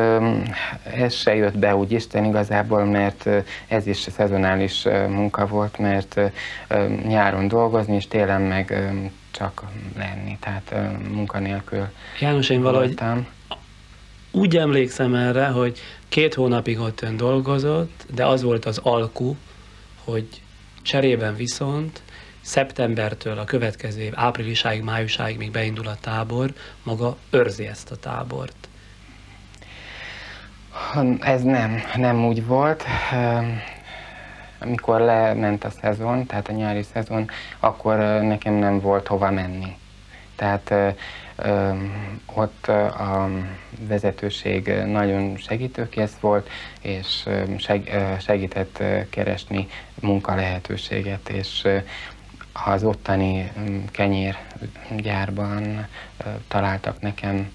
ez 0.83 1.13
se 1.13 1.35
jött 1.35 1.57
be 1.57 1.75
úgy 1.75 1.91
Isten 1.91 2.25
igazából, 2.25 2.85
mert 2.85 3.29
ez 3.67 3.87
is 3.87 3.97
szezonális 3.97 4.83
munka 5.07 5.47
volt, 5.47 5.77
mert 5.77 6.19
nyáron 7.07 7.47
dolgozni, 7.47 7.95
és 7.95 8.07
télen 8.07 8.41
meg 8.41 8.91
csak 9.31 9.63
lenni, 9.97 10.37
tehát 10.39 10.73
munkanélkül 11.09 11.87
János, 12.19 12.49
én 12.49 12.61
valahogy 12.61 12.85
voltam. 12.99 13.27
Úgy 14.39 14.57
emlékszem 14.57 15.15
erre, 15.15 15.47
hogy 15.47 15.79
két 16.09 16.33
hónapig 16.33 16.79
ott 16.79 17.01
ön 17.01 17.17
dolgozott, 17.17 18.05
de 18.13 18.25
az 18.25 18.41
volt 18.41 18.65
az 18.65 18.77
alku, 18.83 19.35
hogy 20.03 20.27
cserében 20.81 21.35
viszont 21.35 22.01
szeptembertől 22.41 23.37
a 23.37 23.43
következő 23.43 24.01
év 24.01 24.13
áprilisáig, 24.15 24.83
májusáig 24.83 25.37
még 25.37 25.51
beindul 25.51 25.87
a 25.87 25.97
tábor, 26.01 26.53
maga 26.83 27.17
őrzi 27.29 27.67
ezt 27.67 27.91
a 27.91 27.95
tábort. 27.95 28.67
Ez 31.19 31.43
nem, 31.43 31.81
nem 31.95 32.25
úgy 32.25 32.45
volt. 32.45 32.83
Ö, 33.11 33.39
Amikor 34.59 34.99
lement 34.99 35.63
a 35.63 35.69
szezon, 35.69 36.25
tehát 36.25 36.47
a 36.47 36.51
nyári 36.51 36.83
szezon, 36.93 37.29
akkor 37.59 37.97
nekem 38.21 38.53
nem 38.53 38.79
volt 38.79 39.07
hova 39.07 39.31
menni. 39.31 39.77
Tehát 40.35 40.73
ott 42.25 42.67
a 42.67 43.29
vezetőség 43.87 44.67
nagyon 44.85 45.37
segítőkész 45.37 46.15
volt, 46.19 46.49
és 46.81 47.29
segített 48.19 48.83
keresni 49.09 49.67
munkalehetőséget, 50.01 51.29
és 51.29 51.67
az 52.65 52.83
ottani 52.83 53.51
kenyérgyárban 53.91 55.87
találtak 56.47 57.01
nekem 57.01 57.51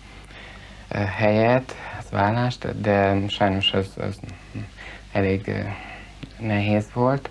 helyet, 0.88 1.74
vállást, 2.14 2.80
de 2.80 3.16
sajnos 3.28 3.72
az, 3.72 3.92
az 3.96 4.18
elég 5.12 5.52
nehéz 6.38 6.86
volt. 6.92 7.30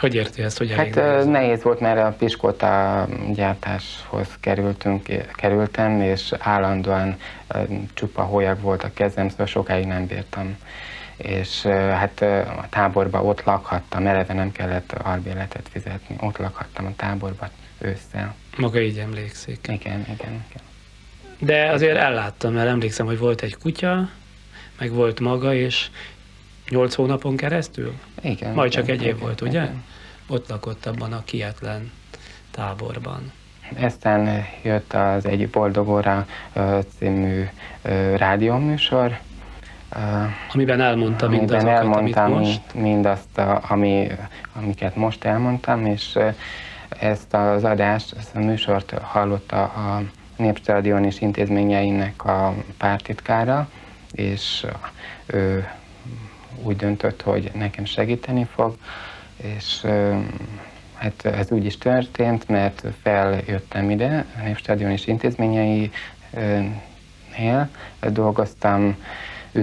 Hogy 0.00 0.14
érti 0.14 0.42
ezt, 0.42 0.58
hogy 0.58 0.72
hát 0.72 0.94
nehéz? 0.94 1.26
nehéz 1.26 1.62
volt, 1.62 1.80
mert 1.80 1.98
a 1.98 2.14
piskóta 2.18 3.06
gyártáshoz 3.32 4.28
kerültünk, 4.40 5.06
kerültem, 5.34 6.00
és 6.00 6.32
állandóan 6.38 7.16
csupa 7.94 8.22
hólyag 8.22 8.60
volt 8.60 8.84
a 8.84 8.90
kezem, 8.94 9.28
szóval 9.28 9.46
sokáig 9.46 9.86
nem 9.86 10.06
bírtam. 10.06 10.56
És 11.16 11.62
hát 11.62 12.20
a 12.56 12.66
táborban 12.70 13.26
ott 13.26 13.44
lakhattam, 13.44 14.06
eleve 14.06 14.34
nem 14.34 14.52
kellett 14.52 14.92
albéletet 14.92 15.68
fizetni, 15.72 16.16
ott 16.20 16.36
lakhattam 16.36 16.86
a 16.86 16.92
táborban 16.96 17.48
ősszel. 17.78 18.34
Maga 18.56 18.80
így 18.80 18.98
emlékszik. 18.98 19.58
Igen, 19.68 20.00
igen, 20.00 20.44
igen. 20.48 20.62
De 21.38 21.70
azért 21.70 21.96
elláttam, 21.96 22.52
mert 22.52 22.68
emlékszem, 22.68 23.06
hogy 23.06 23.18
volt 23.18 23.42
egy 23.42 23.56
kutya, 23.56 24.08
meg 24.78 24.92
volt 24.92 25.20
maga, 25.20 25.54
és 25.54 25.90
nyolc 26.70 26.94
hónapon 26.94 27.36
keresztül? 27.36 27.92
Igen. 28.20 28.54
Majd 28.54 28.70
csak 28.70 28.88
egy 28.88 29.02
év 29.02 29.06
igen, 29.06 29.18
volt, 29.18 29.40
ugye? 29.40 29.62
Igen. 29.62 29.84
Ott 30.28 30.48
lakott 30.48 30.86
abban 30.86 31.12
a 31.12 31.24
kietlen 31.24 31.92
táborban. 32.50 33.32
Eztán 33.74 34.44
jött 34.62 34.92
az 34.92 35.26
Egy 35.26 35.48
Boldog 35.48 35.88
Óra 35.88 36.26
című 36.98 37.48
rádióműsor, 38.16 39.18
Amiben 40.52 40.80
elmondta 40.80 41.26
amiben 41.26 41.44
mindazokat, 41.44 41.76
elmondtam 41.76 42.32
amit 42.32 42.46
most? 42.46 42.74
mindazt, 42.74 43.38
a, 43.38 43.62
ami, 43.68 44.08
amiket 44.52 44.96
most 44.96 45.24
elmondtam, 45.24 45.86
és 45.86 46.18
ezt 46.88 47.34
az 47.34 47.64
adást, 47.64 48.14
ezt 48.18 48.36
a 48.36 48.38
műsort 48.38 48.90
hallotta 48.90 49.62
a 49.62 50.02
Népstadion 50.36 51.04
és 51.04 51.20
intézményeinek 51.20 52.24
a 52.24 52.54
pártitkára, 52.78 53.68
és 54.12 54.66
ő 55.26 55.68
úgy 56.62 56.76
döntött, 56.76 57.22
hogy 57.22 57.50
nekem 57.54 57.84
segíteni 57.84 58.46
fog, 58.54 58.76
és 59.36 59.86
hát 60.94 61.24
ez 61.24 61.50
úgy 61.50 61.64
is 61.64 61.78
történt, 61.78 62.48
mert 62.48 62.82
feljöttem 63.02 63.90
ide, 63.90 64.24
a 64.38 64.42
Népstadion 64.42 64.90
és 64.90 65.06
intézményeinél 65.06 65.90
dolgoztam, 68.00 68.96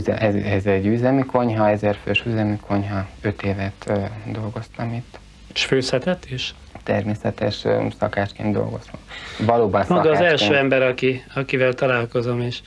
ez, 0.06 0.36
ez 0.36 0.66
egy 0.66 0.86
üzemi 0.86 1.26
konyha, 1.26 1.70
ezerfős 1.70 2.24
üzemi 2.26 2.58
konyha, 2.68 3.08
öt 3.22 3.44
évet 3.44 3.92
dolgoztam 4.26 4.94
itt. 4.94 5.20
És 5.54 5.66
főzhetett 5.66 6.26
is? 6.30 6.56
természetes 6.88 7.66
szakácsként 8.00 8.54
dolgozom. 8.54 9.00
Valóban 9.40 9.86
Maga 9.88 10.10
az 10.10 10.20
első 10.20 10.56
ember, 10.56 10.82
aki, 10.82 11.24
akivel 11.36 11.74
találkozom, 11.74 12.42
és 12.42 12.60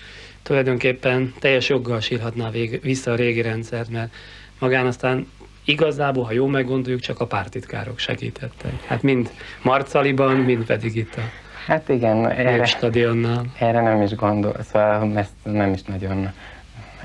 tulajdonképpen 0.42 1.35
teljes 1.38 1.68
joggal 1.68 2.00
sírhatná 2.00 2.50
vég, 2.50 2.80
vissza 2.82 3.11
a 3.11 3.14
régi 3.14 3.42
rendszert, 3.42 3.88
mert 3.88 4.14
magán 4.59 4.87
aztán 4.87 5.26
igazából, 5.64 6.25
ha 6.25 6.32
jól 6.32 6.49
meggondoljuk, 6.49 7.00
csak 7.00 7.20
a 7.20 7.26
pártitkárok 7.26 7.99
segítettek. 7.99 8.73
Hát 8.87 9.02
mind 9.02 9.30
Marcaliban, 9.62 10.37
mind 10.37 10.64
pedig 10.64 10.97
itt 10.97 11.14
a 11.16 11.23
Hát 11.66 11.88
igen, 11.88 12.30
erre, 12.30 12.64
stadionnál. 12.64 13.44
erre 13.59 13.80
nem 13.80 14.02
is 14.02 14.14
gondol, 14.14 14.56
szóval 14.73 15.18
ezt 15.18 15.32
nem 15.42 15.73
is 15.73 15.82
nagyon, 15.82 16.32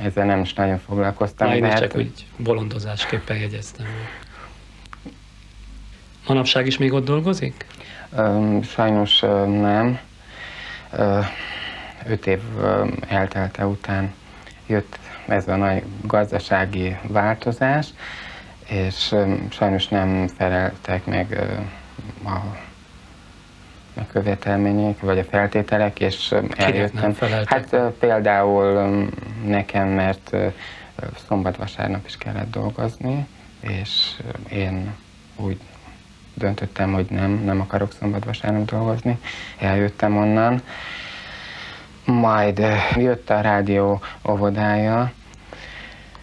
ezzel 0.01 0.25
nem 0.25 0.41
is 0.41 0.53
nagyon 0.53 0.79
foglalkoztam. 0.79 1.47
Na, 1.47 1.55
én 1.55 1.61
mert... 1.61 1.79
csak 1.79 1.95
úgy 1.95 2.25
bolondozásképpen 2.37 3.37
jegyeztem. 3.37 3.85
Manapság 6.27 6.67
is 6.67 6.77
még 6.77 6.93
ott 6.93 7.05
dolgozik? 7.05 7.65
Sajnos 8.63 9.19
nem. 9.59 9.99
Öt 12.07 12.27
év 12.27 12.41
eltelte 13.07 13.65
után 13.65 14.13
jött 14.65 14.99
ez 15.27 15.47
a 15.47 15.55
nagy 15.55 15.83
gazdasági 16.01 16.97
változás, 17.07 17.87
és 18.67 19.15
sajnos 19.49 19.87
nem 19.87 20.27
feleltek 20.27 21.05
meg 21.05 21.39
a, 22.23 22.29
a 23.99 24.05
követelmények, 24.11 24.99
vagy 24.99 25.19
a 25.19 25.23
feltételek, 25.23 25.99
és 25.99 26.35
eljöttem. 26.55 27.15
Hát 27.45 27.75
például 27.99 29.07
nekem, 29.45 29.87
mert 29.87 30.35
szombat-vasárnap 31.27 32.05
is 32.05 32.17
kellett 32.17 32.51
dolgozni, 32.51 33.27
és 33.59 34.11
én 34.49 34.95
úgy 35.35 35.59
döntöttem, 36.33 36.93
hogy 36.93 37.05
nem, 37.09 37.31
nem 37.31 37.61
akarok 37.61 37.93
szombat-vasárnap 37.99 38.69
dolgozni. 38.69 39.19
Eljöttem 39.59 40.17
onnan. 40.17 40.61
Majd 42.05 42.59
eh, 42.59 42.97
jött 42.97 43.29
a 43.29 43.41
rádió 43.41 44.01
óvodája. 44.29 45.11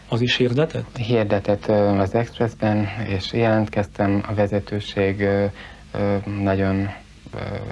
Az 0.09 0.21
is 0.21 0.37
hirdetett? 0.37 0.97
Hirdetett 0.97 1.67
eh, 1.67 2.01
az 2.01 2.15
Expressben, 2.15 2.89
és 3.09 3.33
jelentkeztem. 3.33 4.23
A 4.29 4.35
vezetőség 4.35 5.21
eh, 5.21 5.51
nagyon 6.43 6.91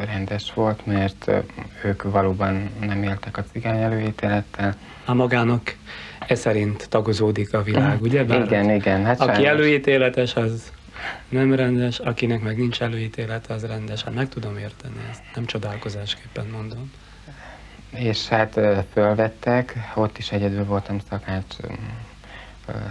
rendes 0.05 0.53
volt, 0.55 0.87
mert 0.87 1.31
ők 1.85 2.03
valóban 2.03 2.71
nem 2.81 3.03
éltek 3.03 3.37
a 3.37 3.45
cigány 3.53 3.81
előítélettel. 3.83 4.75
A 5.05 5.15
magának 5.15 5.77
e 6.27 6.35
szerint 6.35 6.89
tagozódik 6.89 7.55
a 7.55 7.63
világ, 7.63 8.03
ugye? 8.03 8.25
Bár 8.25 8.43
igen, 8.43 8.71
igen. 8.71 9.05
Hát 9.05 9.21
aki 9.21 9.33
sajnos. 9.33 9.51
előítéletes, 9.51 10.35
az 10.35 10.73
nem 11.29 11.55
rendes, 11.55 11.99
akinek 11.99 12.43
meg 12.43 12.57
nincs 12.57 12.83
előítélete, 12.83 13.55
az 13.55 13.65
rendes. 13.67 14.03
Hát 14.03 14.15
meg 14.15 14.29
tudom 14.29 14.57
érteni 14.57 14.95
ezt, 15.11 15.23
nem 15.35 15.45
csodálkozásképpen 15.45 16.47
mondom. 16.53 16.91
És 17.91 18.29
hát 18.29 18.61
fölvettek, 18.93 19.75
ott 19.95 20.19
is 20.19 20.33
egyedül 20.33 20.65
voltam 20.65 20.99
szakács 21.11 21.57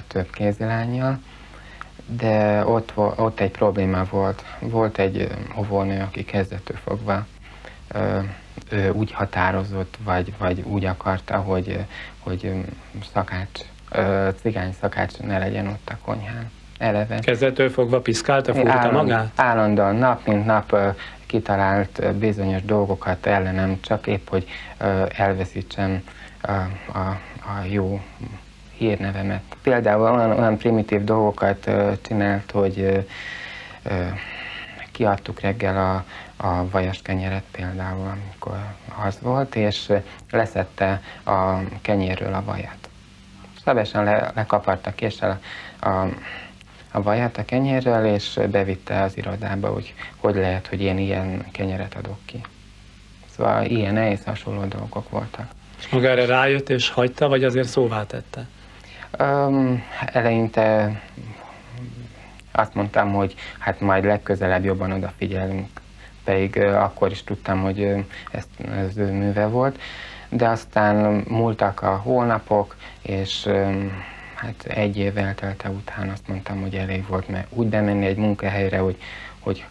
több 0.08 0.30
kézilányjal, 0.30 1.20
de 2.06 2.66
ott, 2.66 2.92
ott 2.96 3.40
egy 3.40 3.52
probléma 3.52 4.04
volt. 4.10 4.44
Volt 4.60 4.98
egy 4.98 5.28
óvónő, 5.58 6.02
aki 6.02 6.26
kezdetől 6.26 6.78
fogva 6.84 7.26
ő 8.70 8.92
úgy 8.92 9.12
határozott, 9.12 9.98
vagy, 10.04 10.34
vagy 10.38 10.62
úgy 10.62 10.86
akarta, 10.86 11.38
hogy, 11.38 11.86
hogy 12.20 12.54
szakács, 13.14 13.60
cigány 14.42 14.74
szakács 14.82 15.18
ne 15.18 15.38
legyen 15.38 15.68
ott 15.68 15.90
a 15.90 15.98
konyhán 16.06 16.52
eleve. 16.78 17.20
Kezdettől 17.20 17.70
fogva 17.70 18.00
piszkálta, 18.00 18.54
fúrta 18.54 18.92
magát? 18.92 19.32
Állandóan 19.36 19.96
nap 19.96 20.28
mint 20.28 20.46
nap 20.46 20.76
kitalált 21.30 22.16
bizonyos 22.16 22.62
dolgokat 22.64 23.26
ellenem, 23.26 23.78
csak 23.82 24.08
épp, 24.08 24.30
hogy 24.30 24.48
elveszítsem 25.18 26.04
a, 26.42 26.52
a, 26.98 27.20
a 27.40 27.64
jó 27.70 28.02
hírnevemet. 28.78 29.44
Például 29.62 30.02
olyan, 30.02 30.32
olyan 30.32 30.58
primitív 30.58 31.04
dolgokat 31.04 31.70
csinált, 32.02 32.52
hogy 32.52 33.06
kiadtuk 34.92 35.40
reggel 35.40 35.78
a, 35.78 36.06
a 36.48 36.70
vajas 36.70 37.02
kenyeret 37.02 37.44
például, 37.52 38.08
amikor 38.08 38.58
az 39.06 39.18
volt, 39.22 39.56
és 39.56 39.92
leszette 40.32 41.02
a 41.26 41.58
kenyérről 41.82 42.34
a 42.34 42.44
vajat. 42.44 42.90
Szabesen 43.64 44.04
le, 44.04 44.32
lekaparta 44.36 44.92
késsel 44.92 45.40
a, 45.80 45.88
a 45.90 46.08
a 46.92 47.02
vaját 47.02 47.38
a 47.38 47.46
kenyérrel, 47.46 48.06
és 48.06 48.40
bevitte 48.52 49.02
az 49.02 49.18
irodába, 49.18 49.68
hogy 49.68 49.94
hogy 50.18 50.36
lehet, 50.36 50.68
hogy 50.68 50.82
én 50.82 50.98
ilyen 50.98 51.46
kenyeret 51.52 51.96
adok 51.96 52.20
ki. 52.26 52.42
Szóval 53.30 53.66
ilyen 53.66 53.94
nehéz 53.94 54.24
hasonló 54.24 54.66
dolgok 54.66 55.10
voltak. 55.10 55.48
És 55.80 55.90
maga 55.90 56.08
erre 56.08 56.26
rájött 56.26 56.70
és 56.70 56.90
hagyta, 56.90 57.28
vagy 57.28 57.44
azért 57.44 57.68
szóvá 57.68 58.06
tette? 58.06 58.48
Um, 59.20 59.84
eleinte 60.06 61.02
azt 62.52 62.74
mondtam, 62.74 63.14
hogy 63.14 63.36
hát 63.60 63.80
majd 63.80 64.04
legközelebb 64.04 64.64
jobban 64.64 64.92
odafigyelünk, 64.92 65.68
pedig 66.24 66.56
uh, 66.56 66.84
akkor 66.84 67.12
is 67.12 67.24
tudtam, 67.24 67.62
hogy 67.62 67.80
uh, 67.80 68.00
ez 68.78 68.98
ő 68.98 69.12
műve 69.12 69.48
volt, 69.48 69.80
de 70.30 70.48
aztán 70.48 71.24
múltak 71.28 71.82
a 71.82 71.96
hónapok, 71.96 72.76
és 73.02 73.46
um, 73.46 73.92
hát 74.40 74.66
egy 74.66 74.98
év 74.98 75.18
eltelte 75.18 75.70
után 75.70 76.10
azt 76.10 76.28
mondtam, 76.28 76.62
hogy 76.62 76.76
elég 76.76 77.08
volt, 77.08 77.28
mert 77.28 77.48
úgy 77.50 77.68
bemenni 77.68 78.06
egy 78.06 78.18
munkahelyre, 78.18 78.78
hogy, 78.78 78.98
hogy 79.40 79.66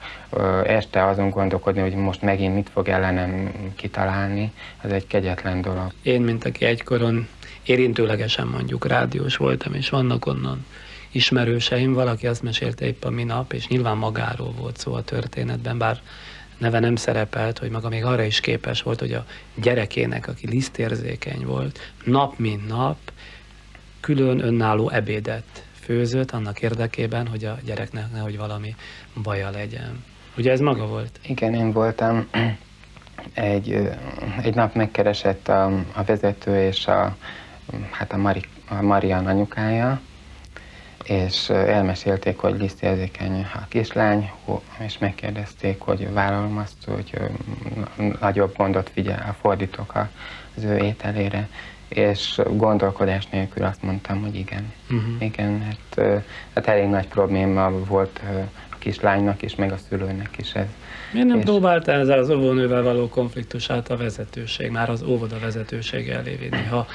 este 0.64 1.06
azon 1.06 1.30
gondolkodni, 1.30 1.80
hogy 1.80 1.94
most 1.94 2.22
megint 2.22 2.54
mit 2.54 2.68
fog 2.68 2.88
ellenem 2.88 3.52
kitalálni, 3.76 4.52
az 4.82 4.92
egy 4.92 5.06
kegyetlen 5.06 5.60
dolog. 5.60 5.92
Én, 6.02 6.20
mint 6.20 6.44
aki 6.44 6.64
egykoron 6.64 7.28
érintőlegesen 7.62 8.46
mondjuk 8.46 8.86
rádiós 8.86 9.36
voltam, 9.36 9.74
és 9.74 9.88
vannak 9.88 10.26
onnan 10.26 10.66
ismerőseim, 11.10 11.92
valaki 11.92 12.26
azt 12.26 12.42
mesélte 12.42 12.86
épp 12.86 13.04
a 13.04 13.10
minap, 13.10 13.52
és 13.52 13.68
nyilván 13.68 13.96
magáról 13.96 14.52
volt 14.52 14.76
szó 14.76 14.92
a 14.94 15.02
történetben, 15.02 15.78
bár 15.78 16.00
neve 16.58 16.78
nem 16.78 16.96
szerepelt, 16.96 17.58
hogy 17.58 17.70
maga 17.70 17.88
még 17.88 18.04
arra 18.04 18.22
is 18.22 18.40
képes 18.40 18.82
volt, 18.82 19.00
hogy 19.00 19.12
a 19.12 19.26
gyerekének, 19.54 20.28
aki 20.28 20.46
lisztérzékeny 20.46 21.44
volt, 21.44 21.78
nap 22.04 22.38
mint 22.38 22.68
nap 22.68 22.98
külön 24.08 24.40
önálló 24.40 24.90
ebédet 24.90 25.64
főzött 25.72 26.30
annak 26.30 26.60
érdekében, 26.60 27.26
hogy 27.26 27.44
a 27.44 27.58
gyereknek 27.64 28.12
nehogy 28.12 28.36
valami 28.36 28.74
baja 29.22 29.50
legyen. 29.50 30.04
Ugye 30.36 30.50
ez 30.50 30.60
maga 30.60 30.86
volt? 30.86 31.20
Igen, 31.26 31.54
én 31.54 31.72
voltam. 31.72 32.28
Egy, 33.32 33.88
egy 34.42 34.54
nap 34.54 34.74
megkeresett 34.74 35.48
a, 35.48 35.64
a 35.92 36.02
vezető 36.06 36.62
és 36.62 36.86
a, 36.86 37.16
hát 37.90 38.12
a, 38.12 38.16
Mari, 38.16 38.40
a 38.68 38.82
Marian 38.82 39.26
anyukája, 39.26 40.00
és 41.04 41.48
elmesélték, 41.50 42.38
hogy 42.38 42.58
lisztérzékeny 42.58 43.46
a 43.54 43.66
kislány, 43.68 44.30
és 44.78 44.98
megkérdezték, 44.98 45.80
hogy 45.80 46.12
vállalom 46.12 46.56
azt, 46.56 46.84
hogy 46.86 47.18
nagyobb 48.20 48.56
gondot 48.56 48.90
figyel, 48.90 49.24
a 49.28 49.32
fordítok 49.32 50.08
az 50.56 50.64
ő 50.64 50.76
ételére, 50.76 51.48
és 51.88 52.40
gondolkodás 52.50 53.26
nélkül 53.26 53.64
azt 53.64 53.82
mondtam, 53.82 54.20
hogy 54.20 54.34
igen. 54.34 54.72
Uh-huh. 54.90 55.22
Igen, 55.22 55.62
hát, 55.62 56.22
hát 56.54 56.66
elég 56.66 56.88
nagy 56.88 57.08
probléma 57.08 57.70
volt 57.70 58.20
a 58.70 58.74
kislánynak 58.78 59.42
is, 59.42 59.54
meg 59.54 59.72
a 59.72 59.76
szülőnek 59.88 60.30
is 60.36 60.52
ez. 60.52 60.66
Miért 61.12 61.28
nem 61.28 61.38
és... 61.38 61.44
próbáltál 61.44 62.00
ezzel 62.00 62.18
az 62.18 62.30
óvónővel 62.30 62.82
való 62.82 63.08
konfliktusát 63.08 63.90
a 63.90 63.96
vezetőség, 63.96 64.70
már 64.70 64.90
az 64.90 65.02
óvoda 65.02 65.38
vezetőség 65.38 66.08
elé 66.08 66.34
vinni, 66.34 66.64
ha 66.64 66.86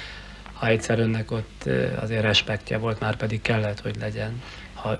ha 0.64 0.70
egyszer 0.70 1.00
önnek 1.00 1.32
ott 1.32 1.70
azért 2.02 2.22
respektje 2.22 2.78
volt, 2.78 3.00
már 3.00 3.16
pedig 3.16 3.42
kellett, 3.42 3.80
hogy 3.80 3.96
legyen, 4.00 4.42
ha 4.74 4.98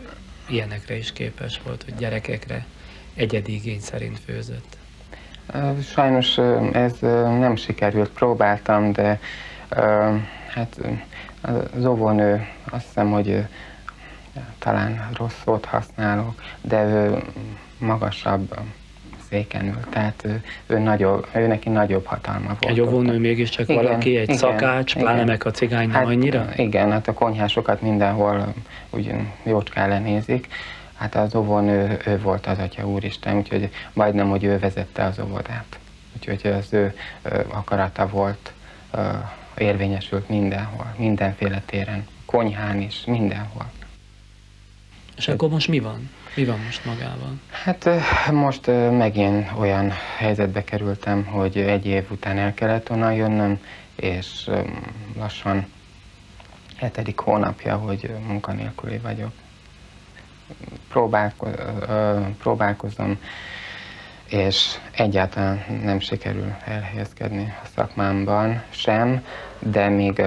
ilyenekre 0.50 0.98
is 0.98 1.14
képes 1.14 1.60
volt, 1.66 1.84
hogy 1.84 1.96
gyerekekre 1.96 2.66
egyedi 3.14 3.54
igény 3.54 3.80
szerint 3.80 4.20
főzött. 4.20 4.78
Sajnos 5.82 6.38
ez 6.72 7.00
nem 7.40 7.56
sikerült, 7.56 8.10
próbáltam, 8.10 8.92
de 8.92 9.20
hát 10.48 10.80
az 11.76 11.86
óvónő 11.86 12.48
azt 12.72 12.86
hiszem, 12.86 13.12
hogy 13.12 13.46
talán 14.60 15.10
rossz 15.18 15.42
szót 15.44 15.66
használok, 15.66 16.42
de 16.62 16.84
ő 16.84 17.24
magasabb 17.78 18.60
széken 19.30 19.66
ül, 19.66 19.80
tehát 19.90 20.24
ő, 20.26 20.44
ő, 20.68 20.80
nagyobb, 20.80 21.28
ő 21.36 21.48
neki 21.48 21.70
nagyobb 21.70 22.06
hatalma 22.06 22.48
volt. 22.48 22.66
Egy 22.66 22.82
óvónő 22.82 23.20
mégiscsak 23.20 23.70
igen, 23.70 23.84
valaki, 23.84 24.18
egy 24.18 24.24
igen, 24.24 24.38
szakács, 24.38 24.96
igen. 24.96 25.08
pláne 25.08 25.24
meg 25.24 25.46
a 25.46 25.52
cigány 25.52 25.92
hát, 25.92 26.06
annyira? 26.06 26.50
Igen, 26.56 26.92
hát 26.92 27.08
a 27.08 27.14
konyhásokat 27.14 27.82
mindenhol 27.82 28.54
úgy 28.90 29.14
jócskán 29.44 29.90
lenézik. 29.90 30.48
Hát 30.94 31.16
az 31.16 31.36
óvónő, 31.36 31.98
ő 32.06 32.20
volt 32.20 32.46
az 32.48 32.60
Atya 32.60 32.88
Úristen, 32.88 33.38
úgyhogy 33.38 33.70
majdnem, 33.94 34.30
hogy 34.30 34.44
ő 34.44 34.60
vezette 34.60 35.04
az 35.04 35.20
óvodát. 35.20 35.80
Úgyhogy 36.18 36.52
az 36.52 36.74
ő 36.74 36.94
akarata 37.48 38.08
volt, 38.08 38.54
érvényesült 39.58 40.30
mindenhol, 40.30 40.94
mindenféle 40.98 41.62
téren, 41.66 42.08
konyhán 42.26 42.82
is, 42.82 43.04
mindenhol. 43.06 43.72
És 45.18 45.28
akkor 45.28 45.50
most 45.50 45.68
mi 45.68 45.80
van? 45.80 46.10
Mi 46.36 46.46
van 46.46 46.60
most 46.60 46.86
magában? 46.86 47.42
Hát 47.50 47.90
most 48.32 48.68
megint 48.98 49.52
olyan 49.58 49.92
helyzetbe 50.18 50.64
kerültem, 50.64 51.26
hogy 51.26 51.58
egy 51.58 51.86
év 51.86 52.12
után 52.12 52.38
el 52.38 52.54
kellett 52.54 52.90
onnan 52.90 53.14
jönnöm, 53.14 53.60
és 53.96 54.50
lassan 55.18 55.66
hetedik 56.76 57.20
hónapja, 57.20 57.76
hogy 57.78 58.12
munkanélküli 58.28 58.98
vagyok. 58.98 59.32
Próbálko- 60.90 61.60
próbálkozom, 62.40 63.20
és 64.30 64.66
egyáltalán 64.92 65.66
nem 65.84 66.00
sikerül 66.00 66.54
elhelyezkedni 66.66 67.54
a 67.64 67.68
szakmámban 67.76 68.64
sem, 68.70 69.26
de 69.60 69.90
még 69.90 70.22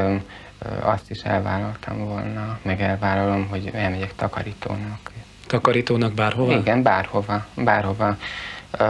azt 0.80 1.10
is 1.10 1.20
elvállaltam 1.20 2.04
volna, 2.04 2.58
meg 2.62 2.80
elvállalom, 2.80 3.46
hogy 3.48 3.70
elmegyek 3.72 4.14
takarítónak. 4.14 5.10
Takarítónak 5.46 6.12
bárhova? 6.12 6.52
Igen, 6.56 6.82
bárhova, 6.82 7.46
bárhova. 7.54 8.16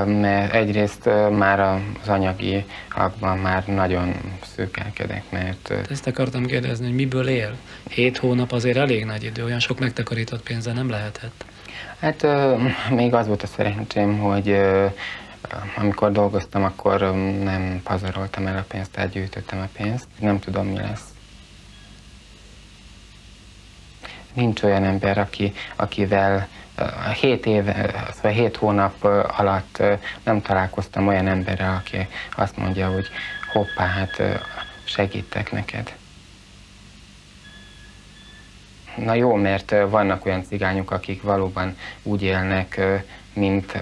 Mert 0.07 0.55
egyrészt 0.55 1.09
már 1.31 1.61
az 1.61 2.09
anyagi 2.09 2.65
akban 2.95 3.39
már 3.39 3.67
nagyon 3.67 4.15
szűkelkedek, 4.55 5.23
mert... 5.31 5.73
Ezt 5.91 6.07
akartam 6.07 6.47
kérdezni, 6.47 6.87
hogy 6.87 6.95
miből 6.95 7.29
él? 7.29 7.57
Hét 7.89 8.19
hónap 8.19 8.53
azért 8.53 8.77
elég 8.77 9.05
nagy 9.05 9.25
idő, 9.25 9.45
olyan 9.45 9.59
sok 9.61 9.79
megtakarított 9.79 10.43
pénze 10.43 10.73
nem 10.73 10.91
lehetett. 10.91 11.45
Hát 12.07 12.27
még 12.91 13.15
az 13.15 13.27
volt 13.27 13.43
a 13.43 13.47
szerencsém, 13.47 14.19
hogy 14.19 14.61
amikor 15.77 16.13
dolgoztam, 16.13 16.65
akkor 16.65 17.01
nem 17.43 17.81
pazaroltam 17.85 18.47
el 18.47 18.57
a 18.57 18.65
pénzt, 18.69 18.91
tehát 18.91 19.11
gyűjtöttem 19.11 19.59
a 19.59 19.69
pénzt. 19.77 20.07
Nem 20.19 20.39
tudom, 20.39 20.67
mi 20.67 20.77
lesz. 20.77 21.15
nincs 24.33 24.63
olyan 24.63 24.85
ember, 24.85 25.19
aki, 25.19 25.53
akivel 25.77 26.49
hét 27.21 27.47
év, 27.47 27.65
szóval 28.15 28.31
hét 28.31 28.57
hónap 28.57 29.05
alatt 29.39 29.83
nem 30.23 30.43
találkoztam 30.43 31.07
olyan 31.07 31.27
emberrel, 31.27 31.75
aki 31.75 32.09
azt 32.37 32.57
mondja, 32.57 32.89
hogy 32.89 33.09
hoppá, 33.53 33.87
hát 33.87 34.23
segítek 34.85 35.53
neked. 35.53 35.95
Na 38.97 39.15
jó, 39.15 39.35
mert 39.35 39.75
vannak 39.89 40.27
olyan 40.27 40.45
cigányok, 40.45 40.91
akik 40.91 41.23
valóban 41.23 41.77
úgy 42.03 42.23
élnek, 42.23 42.81
mint 43.33 43.73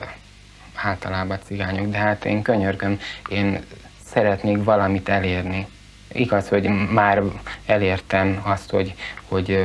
általában 0.75 1.39
cigányok, 1.45 1.91
de 1.91 1.99
hát 1.99 2.25
én 2.25 2.43
könyörgöm, 2.43 3.01
én 3.29 3.61
szeretnék 4.05 4.65
valamit 4.65 5.09
elérni. 5.09 5.67
Igaz, 6.13 6.49
hogy 6.49 6.69
már 6.91 7.23
elértem 7.67 8.41
azt, 8.43 8.71
hogy, 8.71 8.95
hogy 9.29 9.65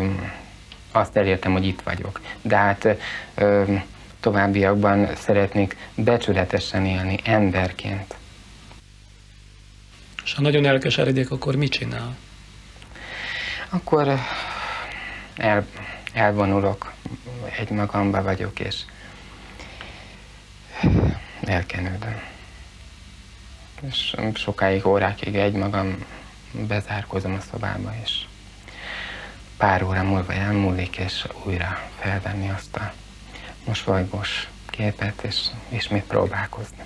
azt 0.92 1.18
elértem, 1.18 1.52
hogy 1.52 1.66
itt 1.66 1.82
vagyok. 1.82 2.22
De 2.42 2.56
hát 2.56 2.88
továbbiakban 4.20 5.16
szeretnék 5.16 5.78
becsületesen 5.96 6.86
élni 6.86 7.18
emberként. 7.24 8.16
És 10.24 10.34
ha 10.34 10.42
nagyon 10.42 10.66
elkeseredik, 10.66 11.32
akkor 11.32 11.56
mit 11.56 11.72
csinál? 11.72 12.16
Akkor 13.70 14.20
el, 15.39 15.67
elvonulok, 16.13 16.93
egy 17.58 17.69
magamba 17.69 18.23
vagyok, 18.23 18.60
és 18.60 18.75
elkenődöm. 21.41 22.21
És 23.82 24.15
sokáig, 24.34 24.86
órákig 24.86 25.36
egy 25.36 25.54
magam 25.54 26.06
bezárkozom 26.52 27.34
a 27.34 27.39
szobába, 27.52 27.93
és 28.04 28.25
pár 29.58 29.84
óra 29.84 30.04
múlva 30.04 30.34
elmúlik, 30.34 30.97
és 30.97 31.28
újra 31.43 31.89
felvenni 31.99 32.49
azt 32.49 32.75
a 32.75 32.93
mosolygós 33.65 34.49
képet, 34.65 35.21
és 35.21 35.45
ismét 35.69 36.04
próbálkozni. 36.04 36.84